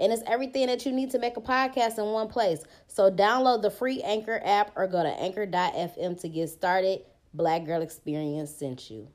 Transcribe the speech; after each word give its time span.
And 0.00 0.14
it's 0.14 0.22
everything 0.26 0.68
that 0.68 0.86
you 0.86 0.92
need 0.92 1.10
to 1.10 1.18
make 1.18 1.36
a 1.36 1.42
podcast 1.42 1.98
in 1.98 2.06
one 2.06 2.28
place. 2.28 2.64
So 2.86 3.10
download 3.10 3.60
the 3.60 3.70
free 3.70 4.00
Anchor 4.00 4.40
app 4.42 4.72
or 4.74 4.86
go 4.86 5.02
to 5.02 5.10
anchor.fm 5.10 6.18
to 6.22 6.28
get 6.28 6.48
started. 6.48 7.02
Black 7.34 7.66
Girl 7.66 7.82
Experience 7.82 8.50
sent 8.50 8.90
you. 8.90 9.08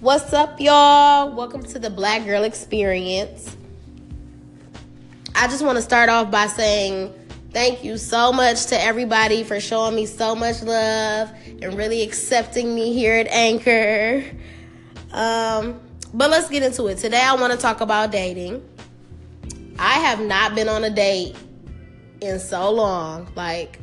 What's 0.00 0.32
up, 0.32 0.58
y'all? 0.58 1.34
Welcome 1.34 1.62
to 1.64 1.78
the 1.78 1.90
Black 1.90 2.24
Girl 2.24 2.44
Experience. 2.44 3.54
I 5.34 5.46
just 5.46 5.62
want 5.62 5.76
to 5.76 5.82
start 5.82 6.08
off 6.08 6.30
by 6.30 6.46
saying 6.46 7.12
thank 7.50 7.84
you 7.84 7.98
so 7.98 8.32
much 8.32 8.64
to 8.68 8.80
everybody 8.80 9.44
for 9.44 9.60
showing 9.60 9.94
me 9.94 10.06
so 10.06 10.34
much 10.34 10.62
love 10.62 11.30
and 11.60 11.74
really 11.74 12.00
accepting 12.00 12.74
me 12.74 12.94
here 12.94 13.14
at 13.14 13.28
Anchor. 13.28 14.24
Um, 15.12 15.80
but 16.14 16.30
let's 16.30 16.48
get 16.48 16.62
into 16.62 16.86
it. 16.86 16.96
Today, 16.96 17.20
I 17.22 17.34
want 17.34 17.52
to 17.52 17.58
talk 17.58 17.82
about 17.82 18.10
dating. 18.10 18.66
I 19.80 19.94
have 20.00 20.20
not 20.20 20.54
been 20.54 20.68
on 20.68 20.84
a 20.84 20.90
date 20.90 21.34
in 22.20 22.38
so 22.38 22.70
long. 22.70 23.32
Like, 23.34 23.80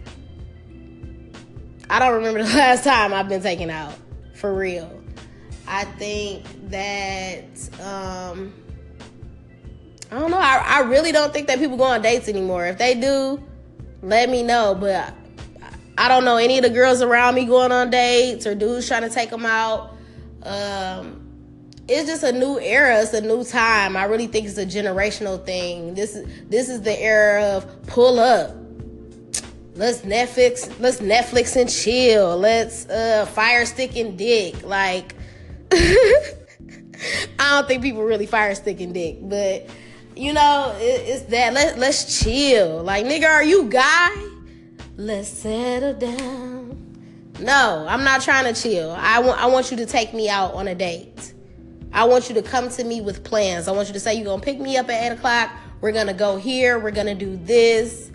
I 1.89 1.97
don't 1.97 2.13
remember 2.13 2.43
the 2.43 2.55
last 2.55 2.83
time 2.83 3.13
I've 3.13 3.27
been 3.27 3.41
taken 3.41 3.71
out 3.71 3.95
for 4.35 4.53
real. 4.53 4.93
I 5.67 5.85
think 5.85 6.45
that, 6.69 7.43
um, 7.81 8.53
I 10.11 10.19
don't 10.19 10.29
know. 10.29 10.37
I, 10.37 10.63
I 10.65 10.79
really 10.81 11.11
don't 11.11 11.33
think 11.33 11.47
that 11.47 11.57
people 11.57 11.77
go 11.77 11.83
on 11.83 12.03
dates 12.03 12.29
anymore. 12.29 12.67
If 12.67 12.77
they 12.77 12.93
do, 12.93 13.43
let 14.03 14.29
me 14.29 14.43
know. 14.43 14.77
But 14.79 15.15
I 15.97 16.07
don't 16.07 16.23
know 16.23 16.37
any 16.37 16.59
of 16.59 16.63
the 16.63 16.69
girls 16.69 17.01
around 17.01 17.33
me 17.33 17.45
going 17.45 17.71
on 17.71 17.89
dates 17.89 18.45
or 18.45 18.53
dudes 18.53 18.87
trying 18.87 19.01
to 19.01 19.09
take 19.09 19.31
them 19.31 19.47
out. 19.47 19.97
Um, 20.43 21.26
it's 21.87 22.09
just 22.09 22.23
a 22.23 22.31
new 22.31 22.59
era. 22.59 23.01
It's 23.01 23.13
a 23.13 23.21
new 23.21 23.43
time. 23.43 23.95
I 23.95 24.03
really 24.05 24.27
think 24.27 24.47
it's 24.47 24.57
a 24.57 24.65
generational 24.65 25.43
thing. 25.45 25.93
This 25.93 26.15
is 26.15 26.27
this 26.49 26.69
is 26.69 26.81
the 26.81 26.99
era 26.99 27.43
of 27.43 27.87
pull 27.87 28.19
up. 28.19 28.55
Let's 29.75 30.01
Netflix. 30.01 30.73
Let's 30.79 30.99
Netflix 30.99 31.55
and 31.55 31.69
chill. 31.69 32.37
Let's 32.37 32.87
uh, 32.89 33.25
fire 33.27 33.65
stick 33.65 33.95
and 33.95 34.17
dick. 34.17 34.63
Like 34.65 35.15
I 35.71 36.35
don't 37.39 37.67
think 37.67 37.83
people 37.83 38.03
really 38.03 38.25
fire 38.25 38.55
stick 38.55 38.81
and 38.81 38.93
dick, 38.93 39.17
but 39.21 39.69
you 40.15 40.33
know 40.33 40.75
it, 40.79 41.01
it's 41.07 41.23
that. 41.23 41.53
Let 41.53 41.77
let's 41.79 42.21
chill. 42.21 42.83
Like 42.83 43.05
nigga, 43.05 43.29
are 43.29 43.43
you 43.43 43.69
guy? 43.69 44.09
Let's 44.97 45.29
settle 45.29 45.93
down. 45.93 46.57
No, 47.39 47.85
I'm 47.87 48.03
not 48.03 48.21
trying 48.21 48.51
to 48.51 48.59
chill. 48.59 48.91
I 48.91 49.19
want 49.19 49.39
I 49.39 49.45
want 49.45 49.71
you 49.71 49.77
to 49.77 49.85
take 49.85 50.13
me 50.13 50.27
out 50.27 50.53
on 50.53 50.67
a 50.67 50.75
date. 50.75 51.35
I 51.97 52.03
want 52.03 52.29
you 52.29 52.35
to 52.35 52.43
come 52.43 52.69
to 52.69 52.83
me 52.83 53.01
with 53.01 53.23
plans. 53.23 53.67
I 53.67 53.71
want 53.71 53.87
you 53.87 53.93
to 53.95 53.99
say 53.99 54.13
you're 54.13 54.25
gonna 54.25 54.39
pick 54.39 54.59
me 54.59 54.77
up 54.77 54.87
at 54.87 55.03
eight 55.03 55.15
o'clock. 55.15 55.49
We're 55.81 55.91
gonna 55.91 56.13
go 56.13 56.37
here. 56.37 56.77
We're 56.77 56.91
gonna 56.91 57.15
do 57.15 57.37
this. 57.37 58.11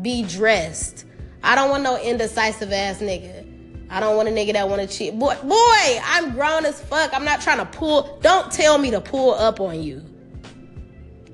Be 0.00 0.22
dressed. 0.22 1.04
I 1.42 1.54
don't 1.54 1.68
want 1.68 1.82
no 1.82 2.00
indecisive 2.00 2.72
ass 2.72 3.00
nigga. 3.00 3.44
I 3.90 4.00
don't 4.00 4.16
want 4.16 4.30
a 4.30 4.32
nigga 4.32 4.54
that 4.54 4.66
want 4.70 4.80
to 4.80 4.88
cheat. 4.88 5.18
Boy, 5.18 5.36
boy, 5.42 6.00
I'm 6.02 6.32
grown 6.32 6.64
as 6.64 6.80
fuck. 6.80 7.12
I'm 7.12 7.26
not 7.26 7.42
trying 7.42 7.58
to 7.58 7.66
pull. 7.66 8.18
Don't 8.22 8.50
tell 8.50 8.78
me 8.78 8.90
to 8.92 9.02
pull 9.02 9.34
up 9.34 9.60
on 9.60 9.82
you. 9.82 10.02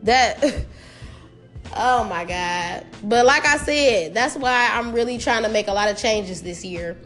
That. 0.03 0.43
oh 1.77 2.03
my 2.03 2.25
god. 2.25 2.85
But 3.05 3.27
like 3.27 3.47
I 3.47 3.59
said, 3.59 4.13
that's 4.13 4.35
why 4.35 4.71
I'm 4.73 4.93
really 4.93 5.19
trying 5.19 5.45
to 5.45 5.49
make 5.49 5.69
a 5.69 5.73
lot 5.73 5.89
of 5.89 5.97
changes 5.97 6.43
this 6.43 6.65
year. 6.65 6.97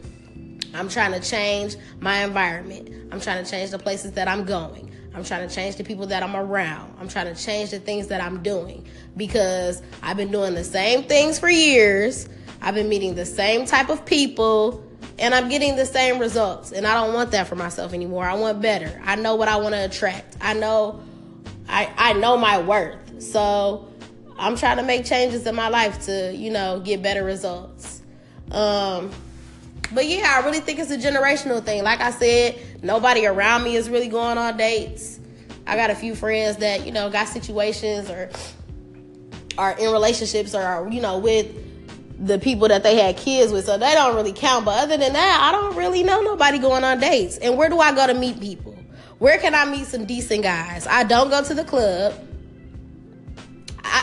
I'm 0.73 0.89
trying 0.89 1.19
to 1.19 1.19
change 1.19 1.75
my 1.99 2.23
environment. 2.23 2.89
I'm 3.11 3.19
trying 3.19 3.43
to 3.43 3.49
change 3.49 3.71
the 3.71 3.79
places 3.79 4.13
that 4.13 4.27
I'm 4.27 4.43
going. 4.43 4.91
I'm 5.13 5.23
trying 5.23 5.47
to 5.47 5.53
change 5.53 5.77
the 5.77 5.83
people 5.83 6.05
that 6.07 6.21
I'm 6.21 6.35
around. 6.35 6.95
I'm 6.99 7.07
trying 7.07 7.33
to 7.33 7.41
change 7.43 7.71
the 7.71 7.79
things 7.79 8.07
that 8.07 8.21
I'm 8.21 8.43
doing 8.43 8.85
because 9.15 9.81
I've 10.03 10.17
been 10.17 10.31
doing 10.31 10.53
the 10.53 10.63
same 10.63 11.03
things 11.03 11.39
for 11.39 11.49
years. 11.49 12.29
I've 12.61 12.75
been 12.75 12.87
meeting 12.87 13.15
the 13.15 13.25
same 13.25 13.65
type 13.65 13.89
of 13.89 14.05
people 14.05 14.83
and 15.19 15.33
I'm 15.33 15.49
getting 15.49 15.75
the 15.75 15.85
same 15.85 16.19
results. 16.19 16.71
And 16.71 16.85
I 16.85 16.93
don't 16.93 17.13
want 17.13 17.31
that 17.31 17.47
for 17.47 17.55
myself 17.55 17.93
anymore. 17.93 18.25
I 18.25 18.35
want 18.35 18.61
better. 18.61 19.01
I 19.03 19.15
know 19.15 19.35
what 19.35 19.47
I 19.47 19.57
want 19.57 19.73
to 19.73 19.85
attract. 19.85 20.37
I 20.41 20.53
know 20.53 21.01
I 21.67 21.91
I 21.97 22.13
know 22.13 22.37
my 22.37 22.61
worth. 22.61 23.21
So 23.21 23.87
I'm 24.37 24.55
trying 24.55 24.77
to 24.77 24.83
make 24.83 25.05
changes 25.05 25.47
in 25.47 25.55
my 25.55 25.69
life 25.69 26.05
to, 26.05 26.33
you 26.35 26.51
know, 26.51 26.79
get 26.79 27.01
better 27.01 27.23
results. 27.23 28.01
Um 28.51 29.11
but 29.93 30.05
yeah, 30.05 30.39
I 30.39 30.45
really 30.45 30.59
think 30.59 30.79
it's 30.79 30.91
a 30.91 30.97
generational 30.97 31.63
thing. 31.63 31.83
Like 31.83 32.01
I 32.01 32.11
said, 32.11 32.59
nobody 32.83 33.25
around 33.25 33.63
me 33.63 33.75
is 33.75 33.89
really 33.89 34.07
going 34.07 34.37
on 34.37 34.57
dates. 34.57 35.19
I 35.65 35.75
got 35.75 35.89
a 35.89 35.95
few 35.95 36.15
friends 36.15 36.57
that, 36.57 36.85
you 36.85 36.91
know, 36.91 37.09
got 37.09 37.27
situations 37.27 38.09
or 38.09 38.29
are 39.57 39.77
in 39.77 39.91
relationships 39.91 40.53
or 40.55 40.61
are, 40.61 40.89
you 40.89 41.01
know, 41.01 41.17
with 41.17 41.47
the 42.19 42.39
people 42.39 42.67
that 42.67 42.83
they 42.83 42.95
had 42.95 43.17
kids 43.17 43.51
with, 43.51 43.65
so 43.65 43.77
they 43.77 43.93
don't 43.93 44.15
really 44.15 44.33
count. 44.33 44.65
But 44.65 44.79
other 44.83 44.97
than 44.97 45.13
that, 45.13 45.39
I 45.41 45.51
don't 45.51 45.75
really 45.75 46.03
know 46.03 46.21
nobody 46.21 46.57
going 46.57 46.83
on 46.83 46.99
dates. 46.99 47.37
And 47.37 47.57
where 47.57 47.69
do 47.69 47.79
I 47.79 47.93
go 47.93 48.07
to 48.07 48.13
meet 48.13 48.39
people? 48.39 48.75
Where 49.19 49.37
can 49.37 49.55
I 49.55 49.65
meet 49.65 49.85
some 49.85 50.05
decent 50.05 50.43
guys? 50.43 50.87
I 50.87 51.03
don't 51.03 51.29
go 51.29 51.43
to 51.43 51.53
the 51.53 51.63
club. 51.63 52.13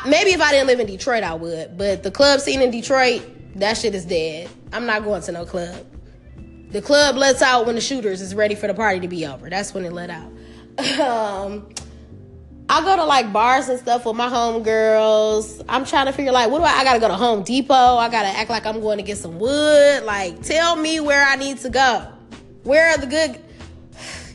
Maybe 0.06 0.31
if 0.31 0.41
I 0.41 0.50
didn't 0.50 0.66
live 0.66 0.81
in 0.81 0.87
Detroit, 0.87 1.22
I 1.22 1.34
would. 1.34 1.78
But 1.78 2.03
the 2.03 2.10
club 2.10 2.41
scene 2.41 2.60
in 2.60 2.70
Detroit, 2.70 3.22
that 3.56 3.76
shit 3.76 3.94
is 3.94 4.04
dead. 4.04 4.50
I'm 4.72 4.87
not 4.87 5.04
going 5.04 5.22
to 5.22 5.32
no 5.32 5.47
club. 5.47 5.87
The 6.70 6.82
club 6.82 7.16
lets 7.16 7.41
out 7.41 7.66
when 7.66 7.76
the 7.76 7.81
shooters 7.81 8.20
is 8.20 8.34
ready 8.34 8.54
for 8.54 8.66
the 8.66 8.75
party 8.75 9.00
to 9.00 9.09
be 9.09 9.26
over. 9.26 9.48
That's 9.48 9.72
when 9.72 9.84
it 9.84 9.92
let 9.92 10.10
out. 10.10 10.31
um, 11.00 11.69
I 12.69 12.82
go 12.82 12.97
to 12.97 13.04
like 13.04 13.32
bars 13.32 13.69
and 13.69 13.78
stuff 13.78 14.04
with 14.04 14.16
my 14.16 14.28
homegirls. 14.28 15.65
I'm 15.69 15.84
trying 15.84 16.06
to 16.06 16.12
figure 16.12 16.32
like, 16.32 16.50
what 16.50 16.59
do 16.59 16.65
I? 16.65 16.72
I 16.72 16.84
gotta 16.84 16.98
go 16.98 17.09
to 17.09 17.15
Home 17.15 17.42
Depot. 17.42 17.75
I 17.75 18.09
gotta 18.10 18.28
act 18.28 18.50
like 18.50 18.66
I'm 18.66 18.81
going 18.81 18.98
to 18.98 19.04
get 19.04 19.19
some 19.19 19.38
wood. 19.38 20.03
Like, 20.03 20.42
tell 20.42 20.76
me 20.76 21.00
where 21.00 21.25
I 21.25 21.36
need 21.36 21.59
to 21.59 21.71
go. 21.71 22.09
Where 22.65 22.91
are 22.91 22.98
the 22.98 23.06
good? 23.06 23.41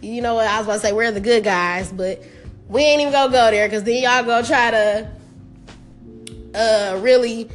You 0.01 0.21
know 0.21 0.35
what? 0.35 0.47
I 0.47 0.57
was 0.59 0.65
about 0.65 0.75
to 0.75 0.79
say 0.79 0.93
where 0.93 1.09
are 1.09 1.11
the 1.11 1.19
good 1.19 1.43
guys, 1.43 1.91
but 1.91 2.23
we 2.69 2.83
ain't 2.83 3.01
even 3.01 3.11
gonna 3.11 3.33
go 3.33 3.51
there 3.51 3.67
because 3.67 3.83
then 3.83 4.01
y'all 4.01 4.23
go 4.23 4.41
try 4.41 4.71
to 4.71 5.11
uh 6.55 6.97
really 7.01 7.49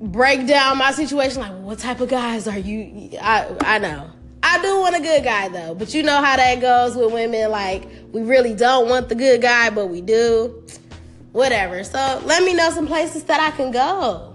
break 0.00 0.46
down 0.46 0.78
my 0.78 0.92
situation. 0.92 1.40
Like, 1.40 1.52
what 1.60 1.78
type 1.78 2.00
of 2.00 2.08
guys 2.08 2.46
are 2.48 2.58
you? 2.58 3.10
I 3.20 3.54
I 3.60 3.78
know. 3.78 4.10
I 4.42 4.62
do 4.62 4.78
want 4.78 4.96
a 4.96 5.00
good 5.00 5.24
guy 5.24 5.48
though, 5.48 5.74
but 5.74 5.92
you 5.92 6.02
know 6.02 6.22
how 6.22 6.36
that 6.36 6.60
goes 6.60 6.96
with 6.96 7.12
women. 7.12 7.50
Like, 7.50 7.88
we 8.12 8.22
really 8.22 8.54
don't 8.54 8.88
want 8.88 9.08
the 9.08 9.14
good 9.14 9.42
guy, 9.42 9.70
but 9.70 9.88
we 9.88 10.00
do. 10.00 10.64
Whatever. 11.32 11.84
So 11.84 12.22
let 12.24 12.42
me 12.42 12.54
know 12.54 12.70
some 12.70 12.86
places 12.86 13.24
that 13.24 13.40
I 13.40 13.50
can 13.54 13.70
go. 13.70 14.34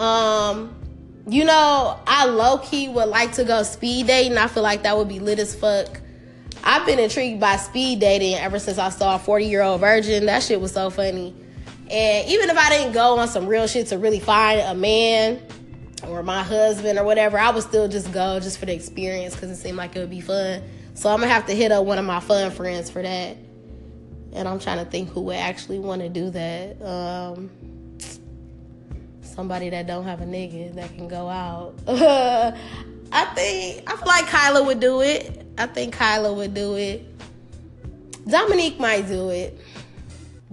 Um, 0.00 0.74
you 1.28 1.44
know, 1.44 1.98
I 2.06 2.26
low 2.26 2.58
key 2.58 2.88
would 2.88 3.08
like 3.08 3.32
to 3.32 3.44
go 3.44 3.62
speed 3.62 4.06
dating. 4.06 4.38
I 4.38 4.46
feel 4.46 4.62
like 4.62 4.82
that 4.84 4.96
would 4.96 5.08
be 5.08 5.20
lit 5.20 5.38
as 5.38 5.54
fuck. 5.54 6.00
I've 6.62 6.86
been 6.86 6.98
intrigued 6.98 7.40
by 7.40 7.56
speed 7.56 8.00
dating 8.00 8.36
ever 8.36 8.58
since 8.58 8.78
I 8.78 8.88
saw 8.88 9.18
40 9.18 9.44
year 9.44 9.62
old 9.62 9.80
virgin. 9.80 10.26
That 10.26 10.42
shit 10.42 10.60
was 10.60 10.72
so 10.72 10.90
funny. 10.90 11.34
And 11.94 12.28
even 12.28 12.50
if 12.50 12.58
I 12.58 12.70
didn't 12.70 12.92
go 12.92 13.18
on 13.18 13.28
some 13.28 13.46
real 13.46 13.68
shit 13.68 13.86
to 13.88 13.98
really 13.98 14.18
find 14.18 14.60
a 14.60 14.74
man 14.74 15.40
or 16.08 16.24
my 16.24 16.42
husband 16.42 16.98
or 16.98 17.04
whatever, 17.04 17.38
I 17.38 17.50
would 17.50 17.62
still 17.62 17.86
just 17.86 18.12
go 18.12 18.40
just 18.40 18.58
for 18.58 18.66
the 18.66 18.74
experience 18.74 19.34
because 19.34 19.48
it 19.52 19.56
seemed 19.56 19.76
like 19.76 19.94
it 19.94 20.00
would 20.00 20.10
be 20.10 20.20
fun. 20.20 20.60
So 20.94 21.08
I'm 21.08 21.20
gonna 21.20 21.32
have 21.32 21.46
to 21.46 21.54
hit 21.54 21.70
up 21.70 21.84
one 21.84 21.98
of 21.98 22.04
my 22.04 22.18
fun 22.18 22.50
friends 22.50 22.90
for 22.90 23.00
that. 23.00 23.36
And 24.32 24.48
I'm 24.48 24.58
trying 24.58 24.84
to 24.84 24.90
think 24.90 25.10
who 25.10 25.20
would 25.22 25.36
actually 25.36 25.78
want 25.78 26.02
to 26.02 26.08
do 26.08 26.30
that. 26.30 26.82
Um, 26.82 27.50
somebody 29.22 29.70
that 29.70 29.86
don't 29.86 30.04
have 30.04 30.20
a 30.20 30.24
nigga 30.24 30.74
that 30.74 30.92
can 30.96 31.06
go 31.06 31.28
out. 31.28 31.76
I 31.86 33.24
think 33.36 33.88
I 33.88 33.96
feel 33.96 34.06
like 34.06 34.26
Kyla 34.26 34.64
would 34.64 34.80
do 34.80 35.00
it. 35.00 35.46
I 35.58 35.66
think 35.66 35.94
Kyla 35.94 36.32
would 36.32 36.54
do 36.54 36.74
it. 36.74 37.06
Dominique 38.26 38.80
might 38.80 39.06
do 39.06 39.28
it, 39.28 39.60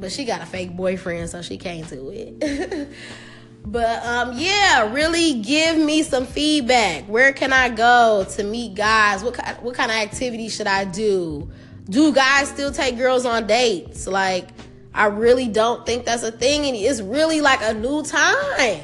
but 0.02 0.12
she 0.12 0.26
got 0.26 0.42
a 0.42 0.46
fake 0.48 0.76
boyfriend, 0.76 1.30
so 1.30 1.44
she 1.44 1.58
came 1.58 1.86
to 1.86 2.10
it. 2.10 2.90
but 3.66 4.04
um, 4.04 4.36
yeah, 4.36 4.92
really 4.92 5.42
give 5.42 5.78
me 5.78 6.02
some 6.02 6.26
feedback. 6.26 7.06
Where 7.06 7.32
can 7.32 7.54
I 7.54 7.70
go 7.70 8.26
to 8.32 8.44
meet 8.44 8.74
guys? 8.74 9.24
What 9.24 9.36
kind, 9.36 9.56
what 9.60 9.76
kind 9.76 9.92
of 9.92 9.98
activity 9.98 10.50
should 10.50 10.66
I 10.66 10.86
do? 10.86 11.50
Do 11.88 12.12
guys 12.14 12.50
still 12.50 12.72
take 12.72 12.98
girls 12.98 13.26
on 13.26 13.46
dates? 13.46 14.08
Like, 14.08 14.50
I 14.92 15.06
really 15.06 15.48
don't 15.48 15.86
think 15.86 16.06
that's 16.06 16.24
a 16.24 16.32
thing, 16.32 16.66
and 16.66 16.76
it's 16.76 17.00
really 17.00 17.40
like 17.40 17.60
a 17.62 17.74
new 17.76 18.04
time. 18.04 18.82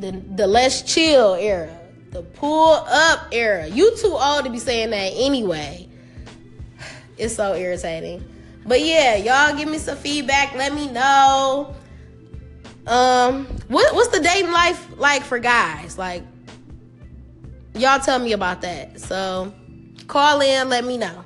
the 0.00 0.22
the 0.34 0.46
let's 0.46 0.82
chill 0.82 1.34
era, 1.34 1.74
the 2.10 2.20
pull 2.20 2.74
up 2.74 3.28
era. 3.32 3.66
You 3.68 3.96
too 3.96 4.12
old 4.12 4.44
to 4.44 4.50
be 4.50 4.58
saying 4.58 4.90
that 4.90 5.12
anyway. 5.16 5.88
It's 7.18 7.34
so 7.36 7.54
irritating. 7.54 8.24
But 8.66 8.80
yeah, 8.80 9.16
y'all 9.16 9.56
give 9.56 9.68
me 9.68 9.78
some 9.78 9.96
feedback. 9.96 10.54
Let 10.54 10.74
me 10.74 10.90
know. 10.90 11.74
Um, 12.86 13.46
what 13.68 13.94
what's 13.94 14.08
the 14.08 14.20
dating 14.20 14.52
life 14.52 14.86
like 14.96 15.22
for 15.22 15.38
guys? 15.38 15.98
Like, 15.98 16.22
y'all 17.74 18.00
tell 18.00 18.18
me 18.18 18.32
about 18.32 18.62
that. 18.62 19.00
So 19.00 19.52
call 20.06 20.40
in, 20.40 20.68
let 20.68 20.84
me 20.84 20.96
know. 20.96 21.24